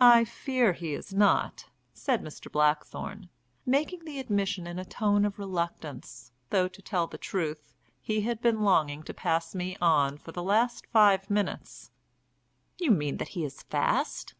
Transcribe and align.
"I 0.00 0.24
fear 0.24 0.72
he 0.72 0.92
is 0.92 1.14
not," 1.14 1.66
said 1.94 2.20
Mr. 2.20 2.50
Blackthorne, 2.50 3.28
making 3.64 4.04
the 4.04 4.18
admission 4.18 4.66
in 4.66 4.80
a 4.80 4.84
tone 4.84 5.24
of 5.24 5.38
reluctance, 5.38 6.32
though, 6.50 6.66
to 6.66 6.82
tell 6.82 7.06
the 7.06 7.16
truth, 7.16 7.72
he 8.00 8.22
had 8.22 8.40
been 8.40 8.62
longing 8.62 9.04
to 9.04 9.14
pass 9.14 9.54
me 9.54 9.76
on 9.80 10.18
for 10.18 10.32
the 10.32 10.42
last 10.42 10.88
five 10.88 11.30
minutes. 11.30 11.92
"You 12.78 12.90
mean 12.90 13.18
that 13.18 13.28
he 13.38 13.44
is 13.44 13.62
fast?" 13.62 14.34